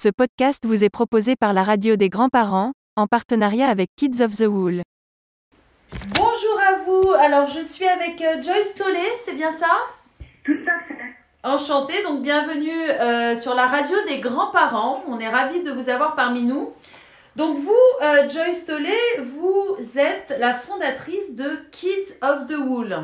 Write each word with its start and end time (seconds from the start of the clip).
Ce 0.00 0.08
podcast 0.08 0.64
vous 0.64 0.84
est 0.84 0.90
proposé 0.90 1.34
par 1.34 1.52
la 1.52 1.64
radio 1.64 1.96
des 1.96 2.08
grands-parents, 2.08 2.70
en 2.94 3.08
partenariat 3.08 3.66
avec 3.68 3.90
Kids 3.96 4.22
of 4.22 4.36
the 4.36 4.46
Wool. 4.46 4.82
Bonjour 6.14 6.60
à 6.60 6.76
vous, 6.84 7.10
alors 7.14 7.48
je 7.48 7.64
suis 7.64 7.84
avec 7.84 8.22
euh, 8.22 8.40
Joyce 8.40 8.76
Tollet, 8.76 9.16
c'est 9.24 9.34
bien 9.34 9.50
ça? 9.50 9.66
Tout 10.44 10.60
à 10.68 10.86
fait. 10.86 11.16
Enchantée, 11.42 12.00
donc 12.04 12.22
bienvenue 12.22 12.70
euh, 12.70 13.34
sur 13.34 13.56
la 13.56 13.66
radio 13.66 13.96
des 14.06 14.20
grands-parents. 14.20 15.02
On 15.08 15.18
est 15.18 15.28
ravis 15.28 15.64
de 15.64 15.72
vous 15.72 15.88
avoir 15.88 16.14
parmi 16.14 16.44
nous. 16.44 16.72
Donc 17.34 17.58
vous, 17.58 17.74
euh, 18.02 18.28
Joyce 18.28 18.66
Tollet, 18.66 19.18
vous 19.18 19.98
êtes 19.98 20.32
la 20.38 20.54
fondatrice 20.54 21.34
de 21.34 21.66
Kids 21.72 22.14
of 22.22 22.46
the 22.46 22.56
Wool. 22.56 22.96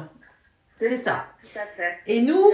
C'est 0.79 0.97
ça. 0.97 1.27
Tout 1.43 1.59
à 1.59 1.67
fait. 1.67 1.99
Et 2.07 2.21
nous, 2.21 2.53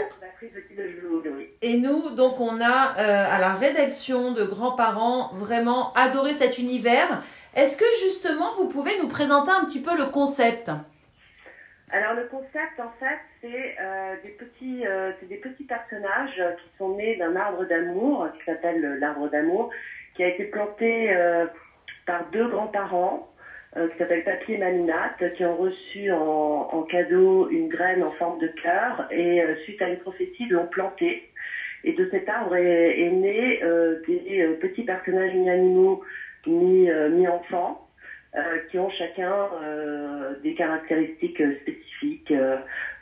et 1.62 1.78
nous, 1.78 2.10
donc 2.10 2.38
on 2.38 2.60
a 2.60 2.96
euh, 2.98 3.34
à 3.36 3.38
la 3.38 3.54
rédaction 3.54 4.32
de 4.32 4.44
grands-parents 4.44 5.32
vraiment 5.34 5.92
adoré 5.94 6.34
cet 6.34 6.58
univers. 6.58 7.22
Est-ce 7.54 7.76
que 7.76 7.84
justement 8.04 8.54
vous 8.54 8.68
pouvez 8.68 8.96
nous 8.98 9.08
présenter 9.08 9.50
un 9.50 9.64
petit 9.64 9.82
peu 9.82 9.96
le 9.96 10.06
concept? 10.06 10.70
Alors 11.92 12.14
le 12.14 12.26
concept, 12.26 12.78
en 12.78 12.92
fait, 13.00 13.18
c'est 13.40 13.76
euh, 13.80 14.14
des 14.22 14.30
petits, 14.30 14.86
euh, 14.86 15.10
des 15.28 15.36
petits 15.36 15.64
personnages 15.64 16.40
qui 16.62 16.78
sont 16.78 16.96
nés 16.96 17.16
d'un 17.16 17.34
arbre 17.34 17.64
d'amour 17.64 18.28
qui 18.38 18.44
s'appelle 18.44 18.84
euh, 18.84 18.98
l'arbre 19.00 19.28
d'amour, 19.28 19.70
qui 20.14 20.22
a 20.22 20.28
été 20.28 20.44
planté 20.44 21.12
par 22.06 22.28
deux 22.30 22.48
grands-parents 22.48 23.32
euh, 23.76 23.88
qui 23.88 23.98
s'appellent 23.98 24.24
Papy 24.24 24.54
et 24.54 24.58
Maminat, 24.58 25.14
qui 25.36 25.44
ont 25.44 25.56
reçu 25.56 26.10
en, 26.10 26.68
en 26.72 26.82
cadeau 26.82 27.48
une 27.50 27.68
graine 27.68 28.02
en 28.02 28.10
forme 28.12 28.38
de 28.38 28.48
cœur 28.48 29.06
et 29.10 29.42
euh, 29.42 29.54
suite 29.64 29.80
à 29.82 29.88
une 29.88 29.98
prophétie, 29.98 30.46
l'ont 30.48 30.66
planté. 30.66 31.22
Et 31.82 31.92
de 31.92 32.08
cet 32.10 32.28
arbre 32.28 32.56
est, 32.56 33.00
est 33.00 33.10
né 33.10 33.62
euh, 33.62 34.00
des 34.06 34.42
euh, 34.42 34.54
petits 34.60 34.82
personnages 34.82 35.32
mi-animaux, 35.34 36.02
mi, 36.46 36.88
mi-enfants, 37.12 37.86
euh, 38.34 38.58
qui 38.70 38.78
ont 38.78 38.90
chacun 38.90 39.48
des 40.42 40.54
caractéristiques 40.54 41.42
spécifiques. 41.62 42.32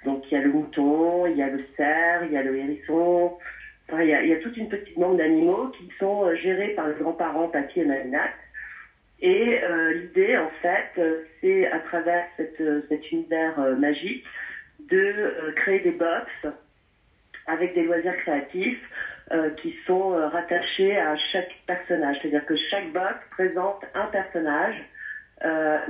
Donc 0.04 0.22
il 0.30 0.34
y 0.34 0.36
a 0.36 0.42
le 0.42 0.50
mouton, 0.50 1.26
il 1.26 1.36
y 1.36 1.42
a 1.42 1.48
le 1.48 1.64
cerf, 1.76 2.22
il 2.26 2.32
y 2.32 2.36
a 2.36 2.42
le 2.42 2.56
hérisson. 2.56 3.32
Enfin, 3.88 4.02
il, 4.02 4.10
y 4.10 4.14
a, 4.14 4.22
il 4.22 4.28
y 4.28 4.32
a 4.32 4.36
toute 4.36 4.56
une 4.56 4.68
petite 4.68 4.98
bande 4.98 5.16
d'animaux 5.16 5.68
qui 5.76 5.90
sont 5.98 6.34
gérés 6.36 6.68
par 6.76 6.88
les 6.88 6.94
grands-parents 6.94 7.48
Papy 7.48 7.80
et 7.80 7.84
Maminat. 7.84 8.30
Et 9.20 9.60
euh, 9.62 9.92
l'idée, 9.94 10.36
en 10.36 10.50
fait, 10.62 10.90
euh, 10.98 11.22
c'est 11.40 11.66
à 11.66 11.80
travers 11.80 12.24
cette, 12.36 12.60
euh, 12.60 12.82
cet 12.88 13.10
univers 13.10 13.58
magique 13.78 14.24
de 14.90 15.52
créer 15.56 15.80
des 15.80 15.90
box 15.90 16.30
avec 17.46 17.74
des 17.74 17.82
loisirs 17.82 18.16
créatifs 18.18 18.82
qui 19.60 19.74
sont 19.86 20.10
rattachés 20.12 20.96
à 20.96 21.14
chaque 21.30 21.50
personnage. 21.66 22.16
C'est-à-dire 22.22 22.46
que 22.46 22.56
chaque 22.70 22.90
box 22.92 23.16
présente 23.32 23.84
un 23.92 24.06
personnage 24.06 24.76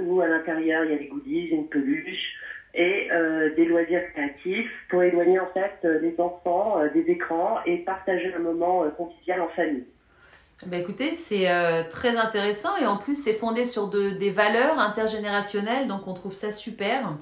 où 0.01 0.21
à 0.21 0.27
l'intérieur 0.27 0.85
il 0.85 0.91
y 0.91 0.95
a 0.95 0.99
des 0.99 1.07
goodies, 1.07 1.47
une 1.51 1.69
peluche 1.69 2.35
et 2.75 3.09
des 3.57 3.67
loisirs 3.67 4.03
créatifs 4.15 4.73
pour 4.89 5.05
éloigner 5.05 5.39
en 5.39 5.47
fait 5.53 5.79
euh, 5.85 6.01
les 6.01 6.19
enfants 6.19 6.85
des 6.93 7.09
écrans 7.09 7.59
et 7.67 7.79
partager 7.79 8.35
un 8.35 8.41
moment 8.41 8.91
convivial 8.97 9.41
en 9.43 9.49
famille. 9.51 9.87
Ben 10.67 10.81
écoutez, 10.81 11.15
c'est 11.15 11.49
euh, 11.49 11.85
très 11.89 12.17
intéressant 12.17 12.77
et 12.77 12.87
en 12.87 12.97
plus 12.97 13.15
c'est 13.15 13.33
fondé 13.33 13.65
sur 13.65 13.89
de, 13.89 14.19
des 14.19 14.31
valeurs 14.31 14.79
intergénérationnelles, 14.79 15.87
donc 15.87 16.09
on 16.09 16.15
trouve 16.15 16.35
ça 16.35 16.51
super. 16.51 17.13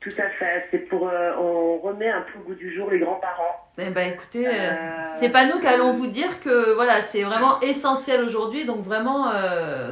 Tout 0.00 0.10
à 0.18 0.30
fait. 0.30 0.64
C'est 0.70 0.88
pour 0.88 1.08
euh, 1.08 1.32
on 1.36 1.78
remet 1.78 2.08
un 2.08 2.22
peu 2.22 2.38
au 2.38 2.42
goût 2.42 2.54
du 2.54 2.72
jour 2.74 2.88
les 2.90 3.00
grands-parents. 3.00 3.68
Eh 3.76 3.90
ben 3.90 4.12
écoutez, 4.12 4.46
euh, 4.46 4.52
Euh, 4.52 4.76
c'est 5.18 5.32
pas 5.32 5.46
nous 5.46 5.58
qui 5.58 5.66
allons 5.66 5.92
vous 5.92 6.06
dire 6.06 6.40
que 6.42 6.74
voilà, 6.74 7.00
c'est 7.00 7.24
vraiment 7.24 7.60
essentiel 7.60 8.22
aujourd'hui, 8.22 8.64
donc 8.64 8.84
vraiment 8.84 9.32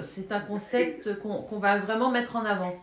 c'est 0.00 0.30
un 0.30 0.40
concept 0.40 1.18
qu'on 1.20 1.42
qu'on 1.42 1.58
va 1.58 1.78
vraiment 1.78 2.10
mettre 2.10 2.36
en 2.36 2.44
avant. 2.44 2.76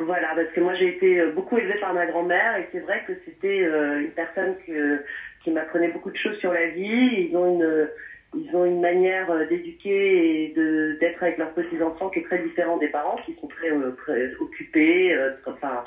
Voilà, 0.00 0.28
parce 0.34 0.48
que 0.48 0.60
moi 0.60 0.74
j'ai 0.74 0.88
été 0.96 1.26
beaucoup 1.36 1.56
élevée 1.56 1.78
par 1.78 1.94
ma 1.94 2.06
grand-mère 2.06 2.56
et 2.56 2.68
c'est 2.72 2.80
vrai 2.80 3.04
que 3.06 3.12
c'était 3.24 3.58
une 3.58 4.12
personne 4.16 4.56
que, 4.66 5.04
qui 5.44 5.50
m'apprenait 5.50 5.88
beaucoup 5.88 6.10
de 6.10 6.16
choses 6.16 6.38
sur 6.38 6.52
la 6.52 6.66
vie. 6.68 7.28
Ils 7.28 7.36
ont 7.36 7.54
une, 7.54 7.88
ils 8.34 8.54
ont 8.54 8.64
une 8.64 8.80
manière 8.80 9.30
euh, 9.30 9.46
d'éduquer 9.46 10.44
et 10.44 10.54
de 10.54 10.96
d'être 11.00 11.22
avec 11.22 11.38
leurs 11.38 11.52
petits 11.52 11.82
enfants 11.82 12.10
qui 12.10 12.20
est 12.20 12.24
très 12.24 12.42
différente 12.42 12.80
des 12.80 12.88
parents 12.88 13.16
qui 13.26 13.34
sont 13.40 13.48
très, 13.48 13.70
euh, 13.70 14.36
occupés, 14.40 15.12
euh, 15.12 15.32
enfin 15.46 15.82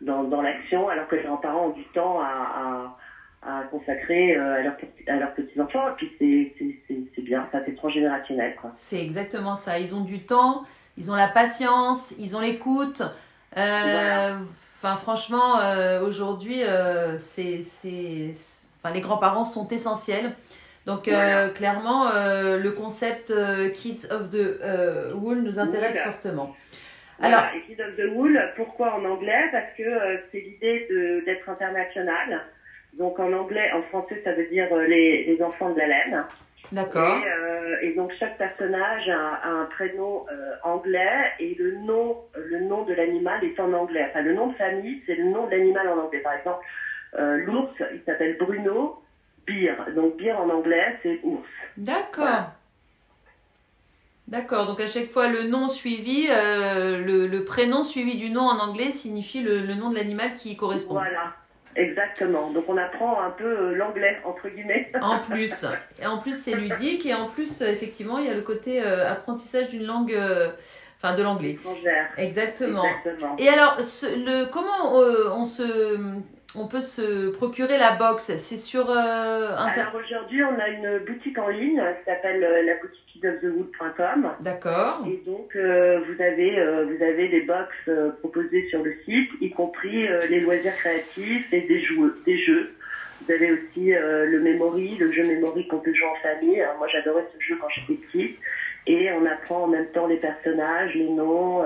dans, 0.00 0.24
dans 0.24 0.42
l'action, 0.42 0.88
alors 0.88 1.06
que 1.06 1.16
les 1.16 1.22
grands-parents 1.22 1.66
ont 1.66 1.72
du 1.72 1.84
temps 1.94 2.20
à, 2.20 2.96
à, 3.42 3.62
consacrer 3.70 4.34
à 4.34 4.70
petits, 4.72 5.08
à 5.08 5.16
leurs 5.16 5.34
petits 5.34 5.60
enfants. 5.60 5.88
Et 5.90 6.54
puis 6.56 6.82
c'est 7.14 7.22
bien, 7.22 7.46
ça 7.52 7.60
c'est 7.64 7.74
transgénérationnel. 7.76 8.54
C'est 8.74 9.02
exactement 9.02 9.54
ça. 9.54 9.78
Ils 9.78 9.94
ont 9.94 10.02
du 10.02 10.20
temps, 10.20 10.64
ils 10.98 11.12
ont 11.12 11.14
la 11.14 11.28
patience, 11.28 12.14
ils 12.18 12.36
ont 12.36 12.40
l'écoute. 12.40 13.02
Franchement, 14.96 15.60
euh, 15.60 16.06
aujourd'hui, 16.06 16.60
c'est, 17.18 17.60
enfin, 18.82 18.92
les 18.92 19.00
grands-parents 19.00 19.44
sont 19.44 19.68
essentiels. 19.68 20.34
Donc, 20.86 21.08
euh, 21.08 21.12
Voilà. 21.12 21.48
clairement, 21.50 22.08
euh, 22.08 22.58
le 22.58 22.70
concept 22.72 23.30
euh, 23.30 23.70
Kids 23.70 24.06
of 24.10 24.30
the 24.30 25.14
Wool 25.14 25.38
nous 25.42 25.58
intéresse 25.58 25.98
fortement. 26.02 26.54
Voilà, 27.18 27.38
Alors, 27.38 27.50
et 27.54 27.62
Kids 27.62 27.80
of 27.82 27.96
the 27.96 28.14
Wool, 28.14 28.38
pourquoi 28.56 28.94
en 28.94 29.04
anglais? 29.04 29.44
Parce 29.52 29.72
que 29.78 29.84
c'est 30.30 30.40
l'idée 30.40 30.86
d'être 31.24 31.48
international. 31.48 32.42
Donc 32.98 33.18
en 33.18 33.32
anglais, 33.32 33.70
en 33.72 33.82
français, 33.84 34.20
ça 34.24 34.32
veut 34.34 34.46
dire 34.46 34.68
les, 34.76 35.24
les 35.24 35.42
enfants 35.42 35.70
de 35.72 35.78
la 35.78 35.86
laine. 35.86 36.24
d'accord. 36.72 37.18
Et, 37.18 37.28
euh, 37.28 37.76
et 37.82 37.94
donc 37.94 38.12
chaque 38.20 38.36
personnage 38.36 39.08
a, 39.08 39.34
a 39.42 39.48
un 39.48 39.64
prénom 39.66 40.26
euh, 40.30 40.52
anglais 40.64 41.32
et 41.40 41.54
le 41.58 41.76
nom, 41.78 42.18
le 42.36 42.60
nom 42.60 42.82
de 42.84 42.92
l'animal 42.94 43.42
est 43.42 43.58
en 43.58 43.72
anglais. 43.72 44.06
Enfin, 44.10 44.22
le 44.22 44.34
nom 44.34 44.48
de 44.48 44.54
famille, 44.56 45.02
c'est 45.06 45.14
le 45.16 45.24
nom 45.24 45.46
de 45.46 45.52
l'animal 45.52 45.88
en 45.88 45.98
anglais. 46.04 46.20
Par 46.20 46.34
exemple, 46.34 46.64
euh, 47.18 47.36
l'ours, 47.38 47.72
il 47.92 48.00
s'appelle 48.06 48.36
Bruno 48.38 49.00
Beer. 49.46 49.74
Donc 49.94 50.16
Beer 50.16 50.32
en 50.32 50.48
anglais, 50.50 50.98
c'est 51.02 51.20
ours. 51.22 51.46
D'accord. 51.76 52.24
Voilà. 52.24 52.54
D'accord, 54.26 54.66
donc 54.66 54.80
à 54.80 54.86
chaque 54.86 55.10
fois 55.10 55.28
le 55.28 55.42
nom 55.48 55.68
suivi, 55.68 56.28
euh, 56.30 56.96
le, 56.98 57.26
le 57.26 57.44
prénom 57.44 57.82
suivi 57.84 58.16
du 58.16 58.30
nom 58.30 58.40
en 58.42 58.58
anglais 58.58 58.90
signifie 58.92 59.42
le, 59.42 59.60
le 59.60 59.74
nom 59.74 59.90
de 59.90 59.96
l'animal 59.96 60.32
qui 60.32 60.52
y 60.52 60.56
correspond. 60.56 60.94
Voilà, 60.94 61.34
exactement. 61.76 62.50
Donc 62.50 62.64
on 62.68 62.78
apprend 62.78 63.20
un 63.20 63.28
peu 63.30 63.44
euh, 63.44 63.74
l'anglais 63.74 64.16
entre 64.24 64.48
guillemets. 64.48 64.90
En 65.02 65.18
plus, 65.18 65.66
et 66.00 66.06
en 66.06 66.16
plus 66.18 66.40
c'est 66.42 66.54
ludique 66.54 67.04
et 67.04 67.12
en 67.12 67.28
plus 67.28 67.60
euh, 67.60 67.70
effectivement 67.70 68.16
il 68.16 68.24
y 68.24 68.30
a 68.30 68.34
le 68.34 68.40
côté 68.40 68.82
euh, 68.82 69.12
apprentissage 69.12 69.68
d'une 69.68 69.84
langue, 69.84 70.14
euh, 70.14 70.48
enfin 70.96 71.14
de 71.14 71.22
l'anglais. 71.22 71.58
Exactement. 72.16 72.82
Exactement. 72.82 73.36
Et 73.38 73.48
alors, 73.50 73.78
ce- 73.82 74.06
le, 74.06 74.46
comment 74.50 74.94
on, 75.36 75.44
se, 75.44 75.98
on 76.56 76.68
peut 76.68 76.80
se 76.80 77.30
procurer 77.30 77.78
la 77.78 77.96
box 77.96 78.36
C'est 78.36 78.56
sur 78.56 78.90
euh, 78.90 79.56
Inter... 79.56 79.80
Alors 79.80 79.94
aujourd'hui, 79.96 80.42
on 80.44 80.58
a 80.58 80.68
une 80.68 80.98
boutique 81.04 81.38
en 81.38 81.48
ligne 81.48 81.82
qui 81.98 82.04
s'appelle 82.04 82.42
euh, 82.42 82.62
la 82.62 82.74
boutique. 82.76 83.00
D'accord. 84.40 85.02
Et 85.06 85.22
donc, 85.24 85.56
euh, 85.56 86.00
vous 86.00 86.22
avez 86.22 86.58
euh, 86.58 86.84
vous 86.84 87.02
avez 87.02 87.28
des 87.28 87.40
box 87.42 87.72
proposées 88.20 88.68
sur 88.68 88.82
le 88.82 88.92
site, 89.04 89.30
y 89.40 89.50
compris 89.50 90.06
les 90.28 90.40
loisirs 90.40 90.74
créatifs 90.74 91.50
et 91.52 91.62
des 91.62 91.80
jeux. 91.80 92.20
Des 92.26 92.38
jeux. 92.38 92.74
Vous 93.22 93.32
avez 93.32 93.52
aussi 93.52 93.92
le 93.92 94.40
memory, 94.40 94.96
le 94.96 95.10
jeu 95.10 95.22
memory 95.22 95.66
qu'on 95.68 95.78
peut 95.78 95.94
jouer 95.94 96.08
en 96.08 96.16
famille. 96.16 96.60
Alors, 96.60 96.76
moi, 96.76 96.88
j'adorais 96.88 97.24
ce 97.32 97.42
jeu 97.42 97.56
quand 97.58 97.68
j'étais 97.70 97.94
petite. 97.94 98.38
Et 98.86 99.10
on 99.12 99.24
apprend 99.24 99.62
en 99.62 99.68
même 99.68 99.88
temps 99.92 100.06
les 100.06 100.18
personnages, 100.18 100.94
les 100.94 101.08
noms. 101.08 101.62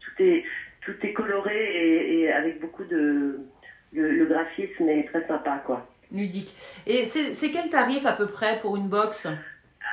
tout 0.00 0.22
est 0.22 0.44
tout 0.86 0.94
est 1.02 1.12
coloré 1.12 1.56
et, 1.56 2.20
et 2.20 2.32
avec 2.32 2.60
beaucoup 2.60 2.84
de 2.84 3.40
le, 3.94 4.10
le 4.10 4.26
graphisme 4.26 4.88
est 4.88 5.08
très 5.08 5.26
sympa, 5.26 5.62
quoi. 5.64 5.86
Ludique. 6.12 6.54
Et 6.86 7.06
c'est 7.06 7.50
quel 7.50 7.70
tarif 7.70 8.06
à 8.06 8.12
peu 8.12 8.26
près 8.26 8.58
pour 8.60 8.76
une 8.76 8.88
box? 8.88 9.28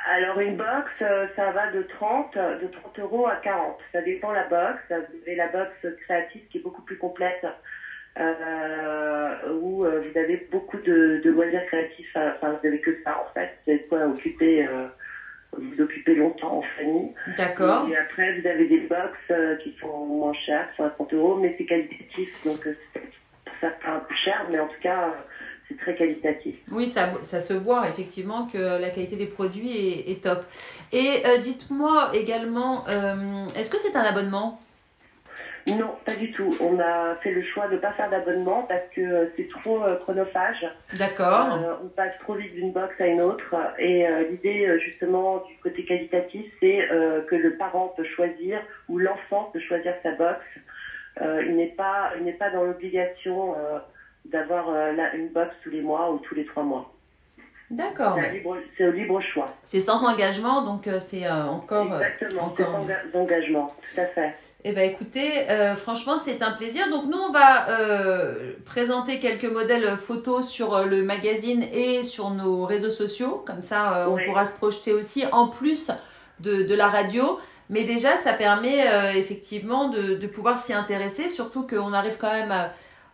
Alors 0.08 0.40
une 0.40 0.56
box, 0.56 0.90
euh, 1.00 1.26
ça 1.36 1.52
va 1.52 1.70
de 1.70 1.82
30, 1.82 2.34
de 2.34 2.66
30 2.66 2.98
euros 3.00 3.26
à 3.26 3.36
40. 3.36 3.78
Ça 3.92 4.02
dépend 4.02 4.32
la 4.32 4.44
box. 4.48 4.78
Vous 4.90 5.22
avez 5.22 5.36
la 5.36 5.48
box 5.48 5.70
créative 6.04 6.42
qui 6.50 6.58
est 6.58 6.60
beaucoup 6.60 6.82
plus 6.82 6.98
complète, 6.98 7.46
euh, 8.18 9.52
où 9.60 9.84
euh, 9.84 10.00
vous 10.00 10.18
avez 10.18 10.48
beaucoup 10.50 10.78
de, 10.78 11.20
de 11.24 11.30
loisirs 11.30 11.64
créatifs. 11.66 12.16
Enfin, 12.16 12.58
vous 12.60 12.66
avez 12.66 12.80
que 12.80 12.96
ça 13.04 13.24
en 13.24 13.32
fait. 13.32 13.50
Vous 13.64 13.72
avez 13.72 13.82
quoi 13.84 14.06
occuper, 14.06 14.66
euh, 14.66 14.86
vous 15.56 15.80
occuper 15.80 16.14
longtemps 16.16 16.58
en 16.58 16.62
famille. 16.78 17.14
D'accord. 17.36 17.88
Et 17.88 17.96
après, 17.96 18.40
vous 18.40 18.46
avez 18.46 18.66
des 18.66 18.80
box 18.80 19.18
qui 19.62 19.76
sont 19.80 20.06
moins 20.06 20.34
chères, 20.34 20.68
qui 20.70 20.76
sont 20.76 20.84
à 20.84 20.90
30 20.90 21.14
euros, 21.14 21.36
mais 21.36 21.54
c'est 21.58 21.64
qualitatif. 21.64 22.44
Donc 22.44 22.60
c'est 22.92 23.02
certains 23.62 23.94
un 23.94 24.00
peu 24.00 24.14
cher, 24.14 24.38
mais 24.50 24.58
en 24.58 24.66
tout 24.66 24.82
cas, 24.82 25.04
euh, 25.04 25.10
c'est 25.66 25.78
très 25.78 25.94
qualitatif. 25.94 26.56
Oui, 26.70 26.88
ça, 26.88 27.14
ça 27.22 27.40
se 27.40 27.54
voit 27.54 27.88
effectivement 27.88 28.46
que 28.52 28.58
la 28.84 28.90
qualité 28.90 29.16
des 29.16 29.30
produits 29.38 29.72
est, 29.74 30.10
est 30.10 30.22
top. 30.22 30.44
Et 30.92 31.22
euh, 31.24 31.38
dites-moi 31.38 32.10
également, 32.12 32.84
euh, 32.88 33.46
est-ce 33.56 33.70
que 33.70 33.78
c'est 33.78 33.96
un 33.96 34.02
abonnement? 34.02 34.60
Non, 35.68 35.94
pas 36.04 36.16
du 36.16 36.32
tout. 36.32 36.50
On 36.60 36.80
a 36.80 37.14
fait 37.22 37.30
le 37.30 37.42
choix 37.44 37.68
de 37.68 37.74
ne 37.74 37.78
pas 37.78 37.92
faire 37.92 38.10
d'abonnement 38.10 38.66
parce 38.68 38.82
que 38.96 39.30
c'est 39.36 39.48
trop 39.48 39.78
chronophage. 40.00 40.66
D'accord. 40.98 41.54
Euh, 41.54 41.84
on 41.84 41.88
passe 41.88 42.18
trop 42.24 42.34
vite 42.34 42.52
d'une 42.54 42.72
box 42.72 42.92
à 43.00 43.06
une 43.06 43.22
autre. 43.22 43.54
Et 43.78 44.04
euh, 44.04 44.24
l'idée, 44.28 44.76
justement, 44.80 45.44
du 45.48 45.56
côté 45.62 45.84
qualitatif, 45.84 46.44
c'est 46.58 46.90
euh, 46.90 47.22
que 47.30 47.36
le 47.36 47.56
parent 47.56 47.94
peut 47.96 48.08
choisir 48.16 48.60
ou 48.88 48.98
l'enfant 48.98 49.50
peut 49.52 49.60
choisir 49.60 49.94
sa 50.02 50.10
box. 50.12 50.40
Euh, 51.20 51.42
il 51.46 51.56
n'est 51.56 51.66
pas, 51.76 52.12
il 52.18 52.24
n'est 52.24 52.32
pas 52.32 52.50
dans 52.50 52.64
l'obligation 52.64 53.54
euh, 53.54 53.78
d'avoir 54.24 54.70
euh, 54.70 54.92
une 55.14 55.28
box 55.28 55.50
tous 55.62 55.70
les 55.70 55.82
mois 55.82 56.10
ou 56.12 56.18
tous 56.18 56.34
les 56.34 56.44
trois 56.46 56.62
mois. 56.62 56.90
D'accord. 57.70 58.18
C'est 58.76 58.86
au 58.86 58.92
libre 58.92 59.20
choix. 59.20 59.46
C'est 59.64 59.80
sans 59.80 60.04
engagement, 60.04 60.62
donc 60.62 60.88
c'est 60.98 61.28
encore. 61.28 61.94
Exactement, 62.02 62.52
c'est 62.56 62.62
encore 62.64 62.80
enga- 62.84 63.10
d'engagement, 63.12 63.74
tout 63.94 64.00
à 64.00 64.06
fait. 64.06 64.34
Eh 64.64 64.72
ben 64.72 64.88
écoutez, 64.90 65.50
euh, 65.50 65.74
franchement 65.74 66.18
c'est 66.24 66.40
un 66.42 66.52
plaisir. 66.52 66.88
Donc 66.90 67.06
nous 67.06 67.18
on 67.18 67.32
va 67.32 67.70
euh, 67.70 68.52
présenter 68.66 69.18
quelques 69.20 69.50
modèles 69.50 69.96
photos 69.96 70.48
sur 70.48 70.84
le 70.84 71.02
magazine 71.02 71.64
et 71.72 72.02
sur 72.04 72.30
nos 72.30 72.64
réseaux 72.66 72.90
sociaux. 72.90 73.42
Comme 73.46 73.62
ça 73.62 74.02
euh, 74.02 74.06
on 74.08 74.14
Oui. 74.14 74.24
pourra 74.26 74.44
se 74.44 74.56
projeter 74.56 74.92
aussi 74.92 75.24
en 75.32 75.48
plus 75.48 75.90
de, 76.42 76.62
de 76.64 76.74
la 76.74 76.88
radio. 76.88 77.38
Mais 77.70 77.84
déjà 77.84 78.16
ça 78.18 78.34
permet 78.34 78.86
euh, 78.86 79.12
effectivement 79.12 79.88
de, 79.88 80.14
de 80.16 80.26
pouvoir 80.26 80.58
s'y 80.58 80.74
intéresser, 80.74 81.30
surtout 81.30 81.66
qu'on 81.66 81.92
arrive 81.92 82.18
quand 82.18 82.32
même 82.32 82.50
à, 82.50 82.72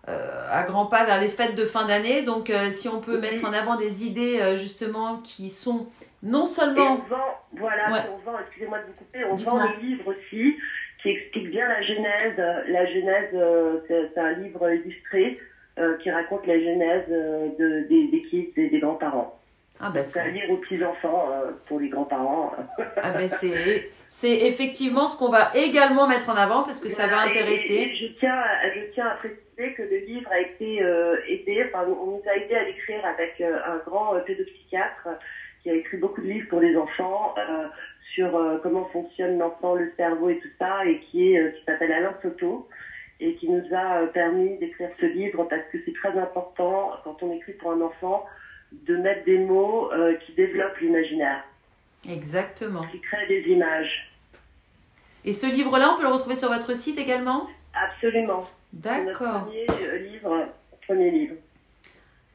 euh, 0.08 0.48
à 0.50 0.64
grands 0.64 0.86
pas 0.86 1.04
vers 1.04 1.20
les 1.20 1.28
fêtes 1.28 1.54
de 1.54 1.64
fin 1.64 1.86
d'année. 1.86 2.22
Donc 2.22 2.50
euh, 2.50 2.70
si 2.70 2.88
on 2.88 3.00
peut 3.00 3.16
Oui. 3.16 3.20
mettre 3.20 3.44
en 3.44 3.52
avant 3.52 3.76
des 3.76 4.06
idées 4.06 4.40
euh, 4.40 4.56
justement 4.56 5.18
qui 5.22 5.48
sont 5.50 5.86
non 6.22 6.40
Et 6.40 6.42
on 6.42 6.44
seulement... 6.46 6.94
vend, 7.08 7.30
voilà, 7.52 7.92
Ouais. 7.92 8.00
on 8.12 8.30
vend, 8.30 8.38
excusez-moi 8.40 8.78
de 8.78 8.86
vous 8.86 8.92
couper, 8.94 9.24
on 9.30 9.36
Dites-moi. 9.36 9.60
vend 9.62 9.70
le 9.76 9.86
livre 9.86 10.06
aussi, 10.08 10.56
qui 11.02 11.10
explique 11.10 11.50
bien 11.50 11.68
la 11.68 11.82
genèse. 11.82 12.36
La 12.68 12.86
genèse, 12.86 13.30
euh, 13.34 13.76
c'est 13.86 14.10
c'est 14.12 14.20
un 14.20 14.32
livre 14.32 14.68
illustré 14.72 15.38
euh, 15.78 15.96
qui 15.98 16.10
raconte 16.10 16.44
la 16.48 16.58
genèse 16.58 17.04
euh, 17.10 17.46
de, 17.60 17.86
des, 17.88 18.08
des 18.08 18.22
kids 18.28 18.52
et 18.56 18.68
des 18.70 18.80
grands-parents. 18.80 19.38
Ah 19.80 19.92
C'est 20.02 20.20
à 20.20 20.28
lire 20.28 20.50
aux 20.50 20.56
petits-enfants 20.56 21.28
euh, 21.30 21.52
pour 21.66 21.78
les 21.80 21.88
grands-parents. 21.88 22.52
Ah 22.96 23.12
ben 23.12 23.28
c'est 23.28 23.90
c'est 24.08 24.46
effectivement 24.46 25.06
ce 25.06 25.18
qu'on 25.18 25.30
va 25.30 25.52
également 25.54 26.08
mettre 26.08 26.30
en 26.30 26.34
avant 26.36 26.62
parce 26.64 26.80
que 26.80 26.88
ça 26.88 27.06
va 27.06 27.26
et- 27.26 27.30
intéresser. 27.30 27.74
Et, 27.74 27.92
et 27.92 27.96
je, 27.96 28.06
tiens 28.18 28.42
je 28.74 28.92
tiens 28.92 29.06
à 29.06 29.14
préciser 29.16 29.74
que 29.76 29.82
le 29.82 29.98
livre 30.06 30.28
a 30.32 30.40
été 30.40 30.82
euh, 30.82 31.16
aidé, 31.28 31.64
enfin, 31.68 31.84
on 31.88 32.06
nous 32.06 32.22
a 32.28 32.36
aidé 32.36 32.54
à 32.54 32.64
l'écrire 32.64 33.04
avec 33.04 33.40
euh, 33.40 33.58
un 33.66 33.76
grand 33.88 34.14
euh, 34.14 34.20
pédopsychiatre 34.20 35.08
qui 35.62 35.70
a 35.70 35.74
écrit 35.74 35.96
beaucoup 35.98 36.22
de 36.22 36.26
livres 36.26 36.48
pour 36.48 36.60
les 36.60 36.76
enfants 36.76 37.34
euh, 37.38 37.66
sur 38.14 38.34
euh, 38.36 38.58
comment 38.62 38.86
fonctionne 38.86 39.38
l'enfant, 39.38 39.74
le 39.74 39.92
cerveau 39.96 40.30
et 40.30 40.38
tout 40.38 40.48
ça, 40.58 40.84
et 40.86 40.98
qui 41.00 41.32
est 41.34 41.38
euh, 41.40 41.50
qui 41.50 41.64
s'appelle 41.64 41.92
Alain 41.92 42.14
Soto 42.22 42.68
et 43.20 43.34
qui 43.34 43.48
nous 43.50 43.64
a 43.74 44.06
permis 44.14 44.56
d'écrire 44.58 44.90
ce 45.00 45.06
livre 45.06 45.44
parce 45.44 45.62
que 45.72 45.78
c'est 45.84 45.92
très 45.94 46.16
important 46.18 46.92
quand 47.04 47.20
on 47.22 47.32
écrit 47.36 47.52
pour 47.54 47.72
un 47.72 47.80
enfant 47.80 48.24
de 48.72 48.96
mettre 48.96 49.24
des 49.24 49.38
mots 49.38 49.90
euh, 49.92 50.14
qui 50.24 50.32
développent 50.32 50.78
l'imaginaire, 50.80 51.42
Exactement. 52.08 52.82
qui 52.90 53.00
créent 53.00 53.26
des 53.28 53.40
images. 53.50 54.10
Et 55.24 55.32
ce 55.32 55.46
livre-là, 55.46 55.92
on 55.92 55.96
peut 55.96 56.02
le 56.02 56.12
retrouver 56.12 56.36
sur 56.36 56.48
votre 56.48 56.74
site 56.76 56.98
également? 56.98 57.48
Absolument. 57.74 58.44
D'accord. 58.72 59.44
premier 59.46 59.66
euh, 59.70 59.98
livre, 59.98 60.46
premier 60.86 61.10
livre. 61.10 61.34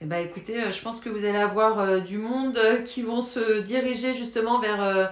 Eh 0.01 0.05
ben 0.05 0.17
écoutez, 0.25 0.61
euh, 0.61 0.71
je 0.71 0.81
pense 0.81 0.99
que 0.99 1.09
vous 1.09 1.19
allez 1.23 1.37
avoir 1.37 1.79
euh, 1.79 1.99
du 1.99 2.17
monde 2.17 2.59
qui 2.85 3.03
vont 3.03 3.21
se 3.21 3.61
diriger 3.61 4.13
justement 4.13 4.59
vers 4.59 4.83
euh, 4.83 5.05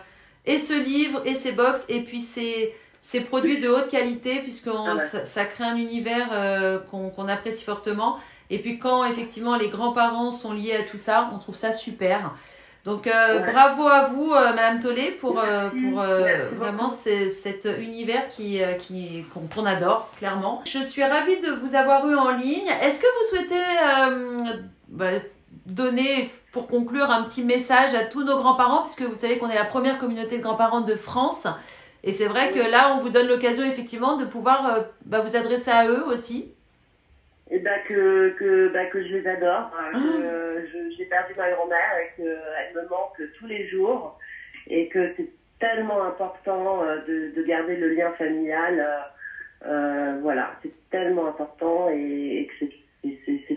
et 0.45 0.57
ce 0.57 0.73
livre 0.73 1.21
et 1.25 1.35
ces 1.35 1.53
box 1.53 1.85
et 1.87 2.01
puis 2.01 2.19
ces, 2.19 2.73
ces 3.01 3.21
produits 3.21 3.61
de 3.61 3.69
haute 3.69 3.89
qualité 3.89 4.39
puisque 4.41 4.67
Ah 4.67 4.95
ouais. 4.95 4.99
ça, 4.99 5.23
ça 5.25 5.45
crée 5.45 5.63
un 5.63 5.77
univers 5.77 6.29
euh, 6.33 6.79
qu'on 6.79 7.09
qu'on 7.09 7.27
apprécie 7.29 7.63
fortement. 7.63 8.19
Et 8.51 8.59
puis 8.59 8.77
quand 8.77 9.03
effectivement 9.05 9.55
les 9.55 9.69
grands-parents 9.69 10.31
sont 10.31 10.51
liés 10.53 10.75
à 10.75 10.83
tout 10.83 10.97
ça, 10.97 11.29
on 11.33 11.39
trouve 11.39 11.55
ça 11.55 11.73
super. 11.73 12.31
Donc 12.85 13.07
euh, 13.07 13.39
Ouais. 13.45 13.51
bravo 13.53 13.87
à 13.87 14.05
vous, 14.05 14.31
euh, 14.33 14.49
Madame 14.53 14.79
Tollet, 14.81 15.11
pour, 15.11 15.39
euh, 15.39 15.69
pour 15.69 16.01
vraiment 16.59 16.89
ce- 16.89 17.29
cet 17.29 17.67
univers 17.79 18.27
qui, 18.29 18.59
qui, 18.79 19.23
qu'on 19.53 19.65
adore, 19.65 20.09
clairement. 20.17 20.61
Je 20.65 20.79
suis 20.79 21.03
ravie 21.03 21.39
de 21.39 21.51
vous 21.51 21.75
avoir 21.75 22.07
eu 22.09 22.15
en 22.15 22.31
ligne. 22.31 22.67
Est-ce 22.81 22.99
que 22.99 23.05
vous 23.05 23.37
souhaitez 23.37 23.63
bah, 24.87 25.11
donner, 25.65 26.29
pour 26.51 26.67
conclure, 26.67 27.09
un 27.11 27.23
petit 27.23 27.43
message 27.43 27.93
à 27.93 28.05
tous 28.05 28.23
nos 28.23 28.37
grands-parents, 28.37 28.81
puisque 28.81 29.03
vous 29.03 29.15
savez 29.15 29.37
qu'on 29.37 29.49
est 29.49 29.55
la 29.55 29.65
première 29.65 29.97
communauté 29.99 30.37
de 30.37 30.43
grands-parents 30.43 30.81
de 30.81 30.95
France? 30.95 31.45
Et 32.03 32.13
c'est 32.13 32.25
vrai 32.25 32.51
que 32.51 32.59
là, 32.59 32.95
on 32.95 33.01
vous 33.01 33.09
donne 33.09 33.27
l'occasion, 33.27 33.63
effectivement, 33.63 34.17
de 34.17 34.25
pouvoir 34.25 34.79
bah, 35.05 35.19
vous 35.21 35.35
adresser 35.35 35.69
à 35.69 35.85
eux 35.87 36.03
aussi. 36.07 36.51
Et 37.53 37.59
bah 37.59 37.79
que, 37.79 38.29
que, 38.29 38.69
bah 38.69 38.85
que 38.85 39.01
je 39.03 39.09
les 39.13 39.27
adore, 39.27 39.69
hein, 39.77 39.91
Ah. 39.93 39.97
que 40.01 40.07
euh, 40.07 40.65
j'ai 40.97 41.05
perdu 41.05 41.33
ma 41.35 41.49
grand-mère 41.49 41.97
et 42.01 42.07
qu'elle 42.15 42.73
me 42.73 42.83
manque 42.89 43.21
tous 43.37 43.45
les 43.45 43.65
jours 43.67 44.13
et 44.69 44.85
que 44.87 45.09
c'est 45.17 45.27
tellement 45.59 46.01
important 46.03 46.81
euh, 46.81 46.97
de, 47.05 47.27
de 47.35 47.41
garder 47.43 47.75
le 47.75 47.89
lien 47.89 48.09
familial. 48.11 48.79
euh, 48.79 49.67
euh, 49.67 50.15
voilà, 50.21 50.51
c'est 50.63 50.71
tellement 50.89 51.27
important 51.27 51.87
et, 51.89 52.39
et 52.39 52.45
que 52.45 52.53
c'est- 52.59 52.69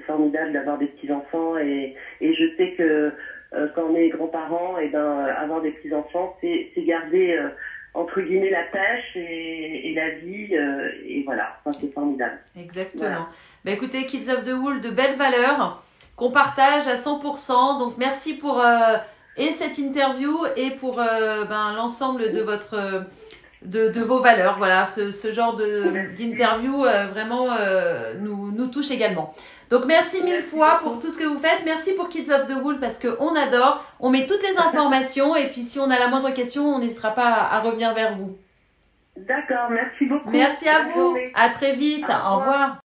formidable 0.06 0.52
d'avoir 0.52 0.76
des 0.78 0.86
petits-enfants 0.88 1.56
et, 1.56 1.92
et 2.20 2.32
je 2.34 2.44
sais 2.56 2.68
que 2.70 3.12
euh, 3.54 3.66
quand 3.74 3.90
on 3.90 3.94
est 3.94 4.08
grands-parents, 4.08 4.76
et 4.78 4.88
ben, 4.88 4.98
euh, 5.00 5.32
avoir 5.36 5.60
des 5.62 5.70
petits-enfants, 5.70 6.34
c'est 6.40 6.66
c'est 6.74 6.82
garder 6.82 7.32
euh, 7.32 7.48
entre 7.94 8.20
guillemets 8.20 8.50
la 8.50 8.64
pêche 8.64 9.16
et, 9.16 9.90
et 9.90 9.94
la 9.94 10.10
vie 10.10 10.56
euh, 10.56 10.90
et 11.06 11.22
voilà, 11.24 11.56
enfin, 11.64 11.76
c'est 11.80 11.92
formidable. 11.92 12.38
Exactement. 12.56 13.04
Voilà. 13.04 13.28
Bah, 13.64 13.70
écoutez, 13.70 14.06
Kids 14.06 14.30
of 14.30 14.44
the 14.44 14.52
Wool, 14.52 14.80
de 14.80 14.90
belles 14.90 15.16
valeurs 15.16 15.82
qu'on 16.16 16.30
partage 16.30 16.86
à 16.88 16.96
100%. 16.96 17.78
Donc 17.78 17.94
merci 17.98 18.36
pour 18.36 18.60
euh, 18.60 18.96
et 19.36 19.52
cette 19.52 19.78
interview 19.78 20.36
et 20.56 20.70
pour 20.72 21.00
euh, 21.00 21.44
ben, 21.44 21.74
l'ensemble 21.74 22.32
de 22.32 22.40
votre 22.40 23.06
de, 23.64 23.88
de 23.88 24.00
vos 24.00 24.20
valeurs. 24.20 24.56
Voilà, 24.58 24.86
ce, 24.86 25.10
ce 25.10 25.32
genre 25.32 25.56
d'interview 25.56 26.84
euh, 26.84 27.06
vraiment 27.08 27.48
euh, 27.58 28.14
nous, 28.20 28.50
nous 28.52 28.66
touche 28.68 28.90
également. 28.90 29.32
Donc 29.70 29.86
merci 29.86 30.22
mille 30.22 30.42
fois 30.42 30.80
pour 30.82 30.98
tout 30.98 31.10
ce 31.10 31.18
que 31.18 31.24
vous 31.24 31.38
faites. 31.38 31.62
Merci 31.64 31.94
pour 31.94 32.08
Kids 32.08 32.30
of 32.30 32.46
the 32.46 32.62
Wool 32.62 32.78
parce 32.80 32.98
qu'on 32.98 33.34
adore. 33.34 33.84
On 34.00 34.10
met 34.10 34.26
toutes 34.26 34.42
les 34.42 34.56
informations 34.66 35.34
et 35.36 35.48
puis 35.48 35.62
si 35.62 35.78
on 35.80 35.90
a 35.90 35.98
la 35.98 36.08
moindre 36.08 36.30
question, 36.30 36.64
on 36.74 36.78
n'hésitera 36.78 37.12
pas 37.12 37.26
à, 37.28 37.56
à 37.56 37.60
revenir 37.60 37.94
vers 37.94 38.14
vous. 38.14 38.36
D'accord, 39.16 39.70
merci 39.70 40.06
beaucoup. 40.06 40.28
Merci 40.30 40.68
à 40.68 40.80
Bonne 40.82 40.92
vous. 40.92 41.00
journée. 41.00 41.32
À 41.34 41.48
très 41.50 41.76
vite. 41.76 42.06
Au 42.08 42.36
revoir. 42.36 42.83